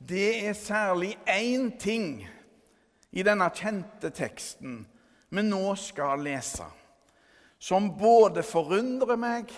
[0.00, 2.22] det er særlig én ting
[3.10, 4.80] i denne kjente teksten
[5.30, 6.64] vi nå skal lese,
[7.58, 9.52] som både forundrer meg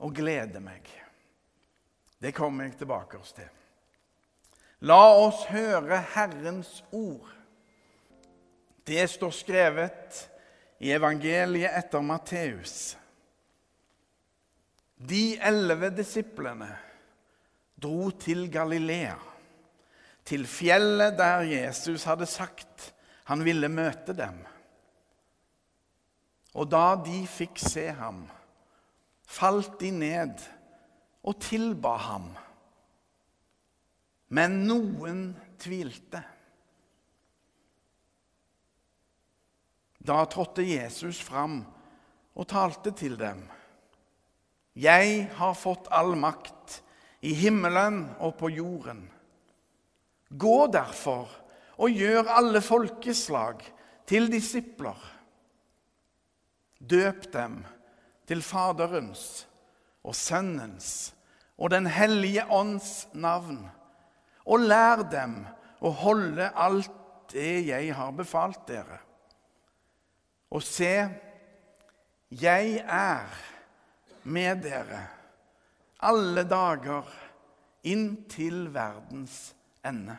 [0.00, 0.88] og gleder meg.
[2.18, 3.50] Det kommer jeg tilbake oss til.
[4.88, 7.28] La oss høre Herrens ord.
[8.88, 10.24] Det står skrevet
[10.80, 12.96] i evangeliet etter Matteus.
[14.98, 16.72] De elleve disiplene
[17.78, 19.16] dro til Galilea,
[20.26, 22.92] til fjellet der Jesus hadde sagt
[23.28, 24.38] han ville møte dem.
[26.56, 28.22] Og da de fikk se ham,
[29.28, 30.40] falt de ned
[31.28, 32.30] og tilba ham.
[34.32, 35.22] Men noen
[35.60, 36.22] tvilte.
[40.08, 41.60] Da trådte Jesus fram
[42.32, 43.44] og talte til dem.
[44.78, 46.80] Jeg har fått all makt
[47.20, 49.02] i himmelen og på jorden.
[50.28, 51.30] Gå derfor
[51.78, 53.62] og gjør alle folkeslag
[54.08, 54.98] til disipler.
[56.78, 57.60] Døp dem
[58.28, 59.46] til Faderens
[60.04, 61.14] og Sønnens
[61.58, 63.64] og Den hellige ånds navn,
[64.46, 65.40] og lær dem
[65.82, 66.94] å holde alt
[67.32, 69.00] det jeg har befalt dere.
[70.54, 70.94] Og se,
[72.30, 73.40] jeg er
[74.22, 75.17] med dere
[75.98, 77.08] alle dager
[77.82, 80.16] inntil verdens ende.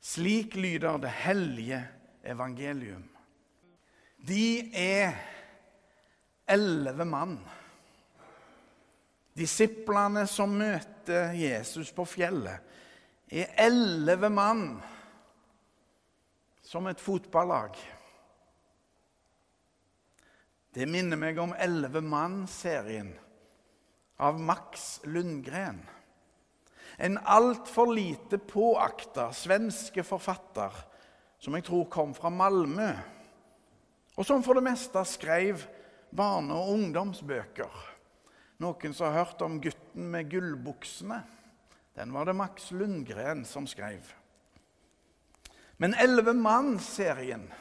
[0.00, 1.80] Slik lyder det hellige
[2.24, 3.04] evangelium.
[4.16, 5.16] De er
[6.48, 7.38] elleve mann.
[9.36, 12.62] Disiplene som møter Jesus på fjellet,
[13.28, 14.78] er elleve mann
[16.62, 17.76] som et fotballag.
[20.72, 23.10] Det minner meg om Elleve mann-serien
[24.16, 25.80] av Max Lundgren.
[26.96, 30.72] En altfor lite påakta svenske forfatter
[31.38, 32.88] som jeg tror kom fra Malmö,
[34.16, 35.66] og som for det meste skrev
[36.16, 37.72] barne- og ungdomsbøker.
[38.64, 41.22] Noen som har hørt om 'Gutten med gullbuksene'?
[41.94, 44.14] Den var det Max Lundgren som skrev.
[45.76, 47.52] Men Elleve mann-serien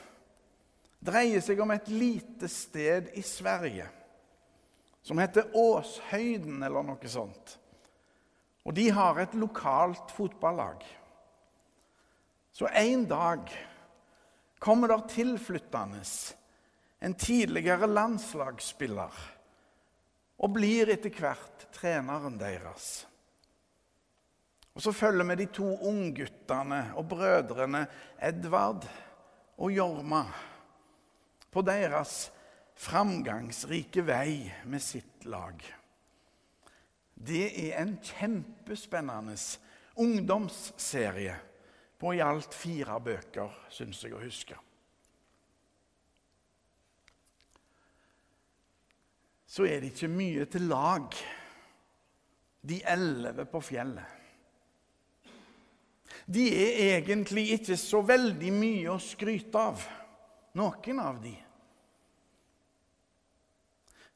[1.00, 3.88] dreier seg om et lite sted i Sverige
[5.06, 7.60] som heter Åshøyden, eller noe sånt.
[8.66, 10.82] Og de har et lokalt fotballag.
[12.56, 13.52] Så en dag
[14.60, 16.02] kommer der tilflyttende
[17.06, 19.18] en tidligere landslagsspiller
[20.42, 23.06] og blir etter hvert treneren deres.
[24.74, 27.86] Og Så følger vi de to ungguttene og brødrene
[28.20, 28.88] Edvard
[29.58, 30.26] og Jorma
[31.52, 32.32] på deres
[32.75, 35.63] framgangsrike vei med sitt lag.
[37.16, 39.38] Det er en kjempespennende
[39.96, 41.36] ungdomsserie
[41.97, 44.58] på i alt fire bøker, syns jeg å huske.
[49.47, 51.16] Så er det ikke mye til lag,
[52.66, 54.12] de elleve på fjellet.
[56.25, 59.84] De er egentlig ikke så veldig mye å skryte av,
[60.57, 61.36] noen av de.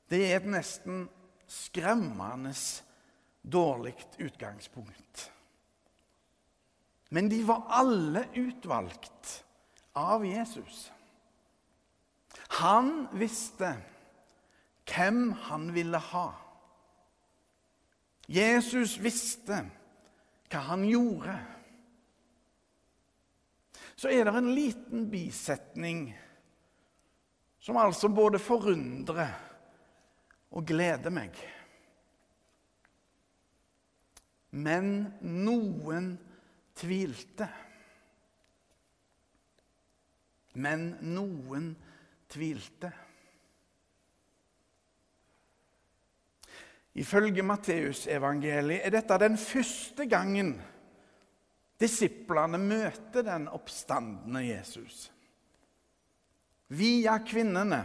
[0.10, 1.04] Det er et nesten
[1.50, 2.54] skremmende
[3.42, 5.32] dårlig utgangspunkt.
[7.10, 9.44] Men de var alle utvalgt
[9.98, 10.92] av Jesus.
[12.62, 13.74] Han visste
[14.90, 16.28] hvem han ville ha.
[18.30, 19.64] Jesus visste
[20.50, 21.36] hva han gjorde.
[23.98, 26.12] Så er det en liten bisetning
[27.60, 29.34] som altså både forundrer
[30.50, 31.36] og glede meg.
[34.52, 34.90] Men
[35.22, 36.14] noen
[36.80, 37.50] tvilte.
[40.60, 41.70] Men noen
[42.30, 42.90] tvilte.
[47.00, 50.56] Ifølge Matteusevangeliet er dette den første gangen
[51.80, 55.06] disiplene møter den oppstandende Jesus.
[56.76, 57.80] Via kvinnene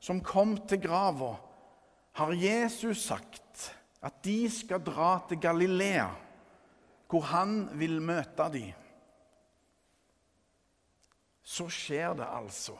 [0.00, 1.34] som kom til grava,
[2.18, 3.68] har Jesus sagt
[4.02, 6.08] at de skal dra til Galilea,
[7.06, 8.72] hvor han vil møte dem.
[11.46, 12.74] Så skjer det altså.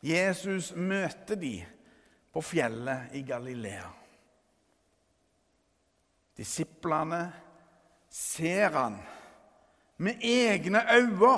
[0.00, 1.68] Jesus møter dem
[2.32, 3.90] på fjellet i Galilea.
[6.40, 7.22] Disiplene
[8.08, 8.96] ser han
[10.00, 11.34] med egne øyne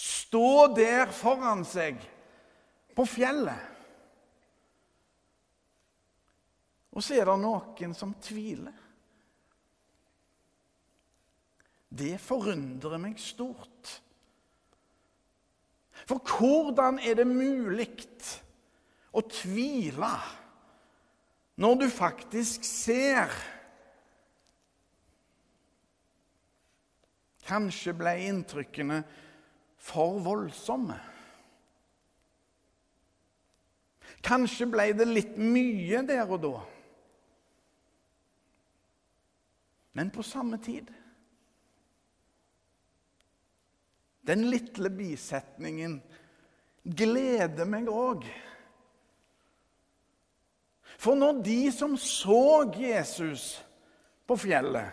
[0.00, 2.00] stå der foran seg
[2.96, 3.69] på fjellet.
[6.90, 8.74] Og så er det noen som tviler.
[11.90, 13.96] det forundrer meg stort.
[16.06, 17.90] For hvordan er det mulig
[19.10, 20.12] å tvile
[21.60, 23.34] når du faktisk ser
[27.50, 29.00] Kanskje ble inntrykkene
[29.82, 30.94] for voldsomme.
[34.22, 36.52] Kanskje ble det litt mye der og da.
[39.92, 40.90] Men på samme tid
[44.20, 45.96] Den lille bisetningen
[46.84, 48.26] gleder meg òg.
[51.00, 53.54] For når de som så Jesus
[54.28, 54.92] på fjellet,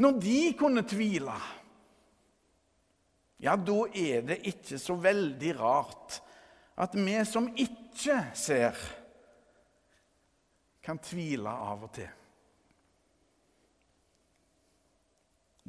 [0.00, 1.36] når de kunne tvile,
[3.38, 6.18] ja, da er det ikke så veldig rart
[6.78, 8.78] at vi som ikke ser,
[10.82, 12.08] kan tvile av og til.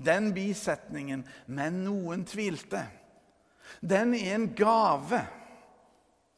[0.05, 2.87] Den bisetningen 'men noen tvilte',
[3.81, 5.27] den er en gave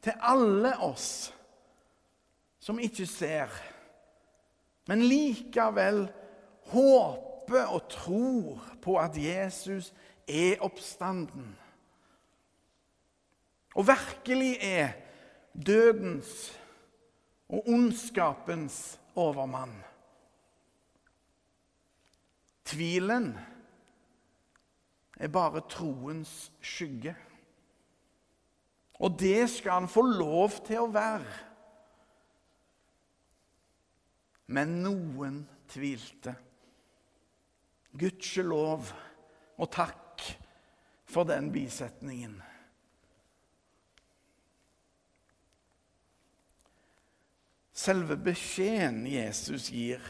[0.02, 1.32] til alle oss
[2.58, 3.48] som ikke ser,
[4.86, 6.04] men likevel
[6.72, 9.92] håper og tror på at Jesus
[10.28, 11.58] er oppstanden.
[13.74, 14.92] Og virkelig er
[15.66, 16.60] dødens
[17.48, 19.74] og ondskapens overmann.
[22.64, 23.38] Tvilen
[25.22, 27.14] er bare troens skygge.
[29.02, 31.38] Og det skal han få lov til å være.
[34.52, 36.34] Men noen tvilte.
[37.98, 38.90] Gudskjelov
[39.62, 40.24] og takk
[41.08, 42.38] for den bisetningen.
[47.82, 50.02] Selve beskjeden Jesus gir,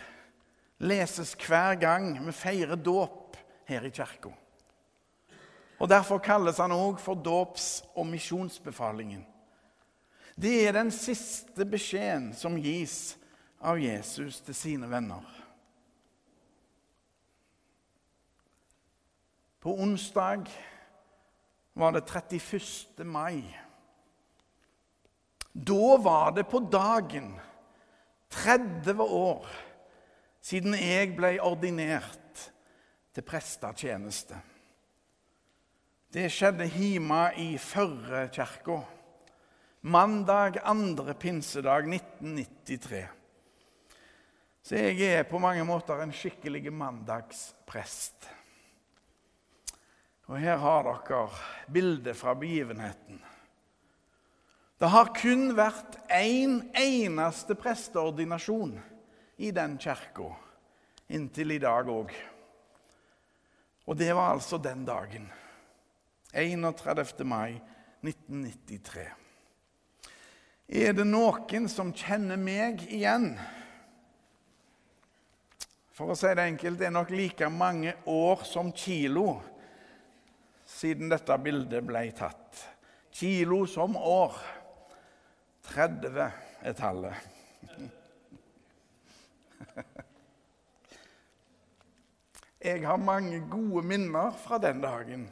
[0.82, 3.38] leses hver gang vi feirer dåp
[3.70, 4.34] her i kirka.
[5.82, 9.24] Og Derfor kalles han òg for dåps- og misjonsbefalingen.
[10.38, 13.16] Det er den siste beskjeden som gis
[13.58, 15.26] av Jesus til sine venner.
[19.58, 20.46] På onsdag
[21.74, 23.04] var det 31.
[23.04, 23.42] mai.
[25.52, 27.34] Da var det på dagen
[28.30, 29.50] 30 år
[30.40, 32.48] siden jeg ble ordinert
[33.14, 34.38] til prestetjeneste.
[36.12, 38.74] Det skjedde hjemme i Førrekirka
[39.80, 43.06] mandag andre pinsedag 1993.
[44.60, 48.28] Så jeg er på mange måter en skikkelig mandagsprest.
[50.28, 51.24] Og her har dere
[51.72, 53.16] bildet fra begivenheten.
[54.76, 58.76] Det har kun vært én en eneste presteordinasjon
[59.40, 60.28] i den kirka
[61.08, 62.12] inntil i dag òg.
[63.88, 65.32] Og det var altså den dagen.
[66.32, 67.24] 31.
[67.24, 67.60] mai
[68.00, 69.06] 1993.
[70.72, 73.34] Er det noen som kjenner meg igjen?
[75.92, 79.36] For å si det enkelt, det er nok like mange år som kilo
[80.72, 82.64] siden dette bildet ble tatt.
[83.12, 84.32] Kilo som år.
[85.68, 86.16] 30
[86.64, 87.14] er tallet.
[92.62, 95.28] Jeg har mange gode minner fra den dagen.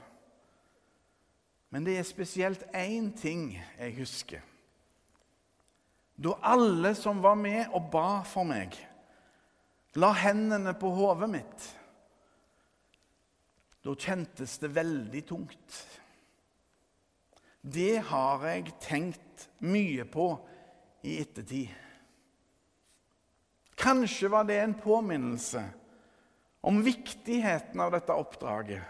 [1.70, 4.42] Men det er spesielt én ting jeg husker.
[6.20, 8.74] Da alle som var med og ba for meg,
[9.96, 11.68] la hendene på hodet mitt.
[13.80, 15.78] Da kjentes det veldig tungt.
[17.60, 20.26] Det har jeg tenkt mye på
[21.06, 21.70] i ettertid.
[23.80, 25.62] Kanskje var det en påminnelse
[26.60, 28.84] om viktigheten av dette oppdraget.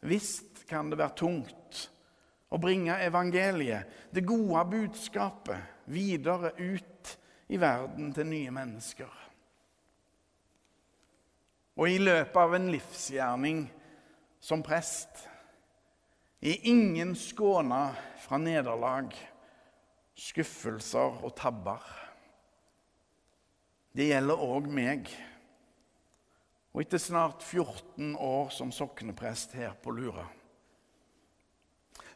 [0.00, 1.86] Visst kan det være tungt
[2.50, 7.16] å bringe evangeliet, det gode budskapet, videre ut
[7.50, 9.10] i verden til nye mennesker.
[11.80, 13.64] Og i løpet av en livsgjerning
[14.42, 15.24] som prest
[16.40, 17.90] er ingen skåna
[18.24, 19.12] fra nederlag,
[20.16, 21.84] skuffelser og tabber.
[23.96, 25.08] Det gjelder òg meg.
[26.70, 30.26] Og etter snart 14 år som sokneprest her på Lura.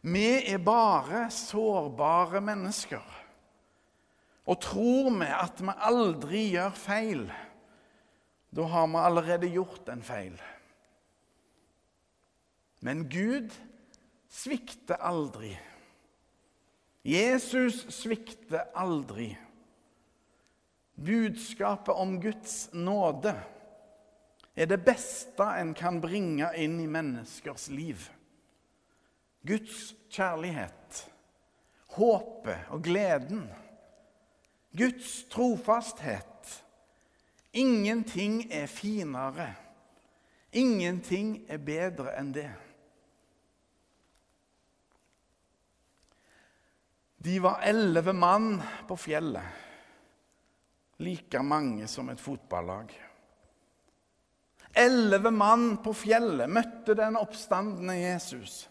[0.05, 3.05] Vi er bare sårbare mennesker.
[4.45, 7.23] Og tror vi at vi aldri gjør feil,
[8.55, 10.37] da har vi allerede gjort en feil.
[12.85, 13.55] Men Gud
[14.29, 15.55] svikter aldri.
[17.05, 19.33] Jesus svikter aldri.
[20.95, 23.33] Budskapet om Guds nåde,
[24.55, 28.07] er det beste en kan bringe inn i menneskers liv.
[29.45, 31.01] Guds kjærlighet,
[31.99, 33.49] håpet og gleden.
[34.75, 36.31] Guds trofasthet.
[37.55, 39.53] Ingenting er finere.
[40.55, 42.51] Ingenting er bedre enn det.
[47.25, 48.59] De var elleve mann
[48.89, 49.47] på fjellet,
[51.01, 52.93] like mange som et fotballag.
[54.75, 58.65] Elleve mann på fjellet møtte den oppstandende Jesus.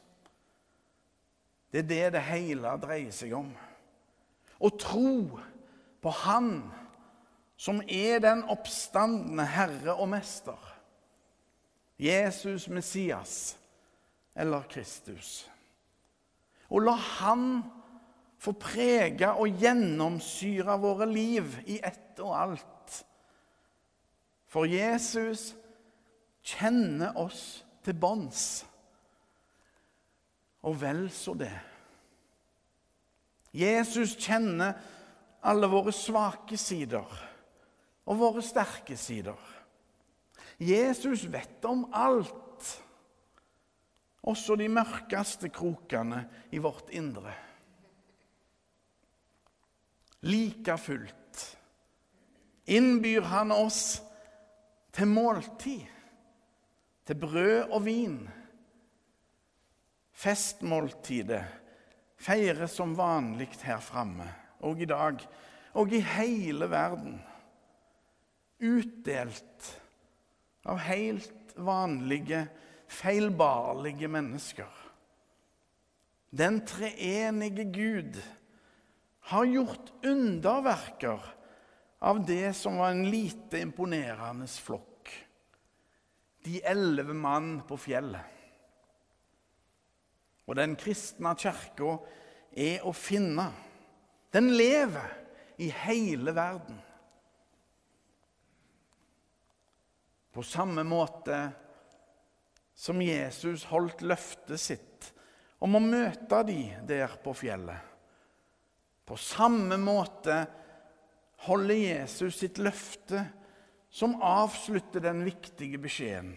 [1.72, 3.50] Det er det det hele dreier seg om.
[4.60, 5.40] Å tro
[6.04, 6.52] på Han
[7.58, 10.60] som er den oppstandende Herre og Mester.
[11.98, 13.56] Jesus Messias
[14.36, 15.46] eller Kristus.
[16.68, 17.64] Og la Han
[18.44, 22.98] få prege og gjennomsyre våre liv i ett og alt.
[24.52, 25.54] For Jesus
[26.44, 28.64] kjenner oss til bånds.
[30.64, 31.54] Og vel så det.
[33.54, 34.78] Jesus kjenner
[35.44, 37.20] alle våre svake sider
[38.04, 39.40] og våre sterke sider.
[40.64, 42.70] Jesus vet om alt,
[44.24, 46.24] også de mørkeste krokene
[46.56, 47.34] i vårt indre.
[50.24, 51.20] Like fullt
[52.72, 54.02] innbyr han oss
[54.96, 55.84] til måltid,
[57.08, 58.18] til brød og vin.
[60.14, 61.44] Festmåltidet
[62.24, 64.28] feires som vanlig her framme
[64.64, 65.20] og i dag
[65.74, 67.18] og i hele verden.
[68.64, 69.72] Utdelt
[70.70, 72.46] av helt vanlige,
[72.88, 74.70] feilbarlige mennesker.
[76.34, 78.22] Den treenige Gud
[79.34, 81.28] har gjort underverker
[82.04, 84.93] av det som var en lite imponerende flokk.
[86.44, 88.32] De elleve mann på fjellet.
[90.44, 91.96] Og den kristne kirka
[92.52, 93.48] er å finne.
[94.34, 95.14] Den lever
[95.64, 96.82] i hele verden.
[100.34, 101.40] På samme måte
[102.74, 105.10] som Jesus holdt løftet sitt
[105.64, 106.60] om å møte de
[106.90, 107.94] der på fjellet
[109.06, 110.46] på samme måte
[111.46, 113.26] holder Jesus sitt løfte
[113.94, 116.34] som avslutter den viktige beskjeden.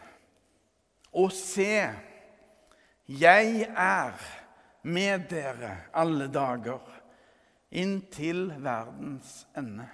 [1.17, 1.89] Og se,
[3.09, 4.19] jeg er
[4.85, 6.85] med dere alle dager
[7.73, 9.87] inntil verdens ende.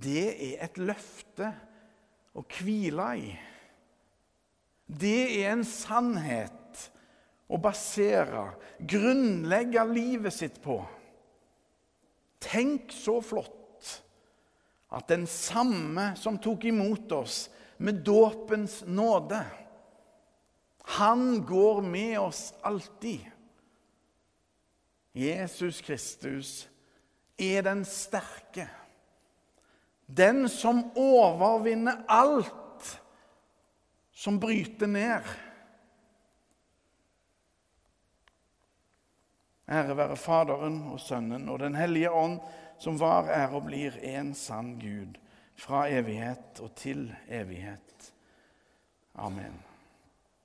[0.00, 1.48] Det er et løfte
[2.36, 3.30] å hvile i.
[4.90, 6.84] Det er en sannhet
[7.50, 8.44] å basere,
[8.78, 10.78] grunnlegge livet sitt på.
[12.40, 13.59] Tenk så flott
[14.90, 17.44] at den samme som tok imot oss
[17.78, 19.44] med dåpens nåde,
[20.82, 23.20] han går med oss alltid.
[25.12, 26.68] Jesus Kristus
[27.38, 28.66] er den sterke,
[30.06, 33.00] den som overvinner alt
[34.12, 35.30] som bryter ned.
[39.70, 42.40] Ære være Faderen og Sønnen og Den hellige ånd,
[42.80, 45.18] som var, er og blir en sann Gud,
[45.60, 48.12] fra evighet og til evighet.
[49.14, 49.69] Amen.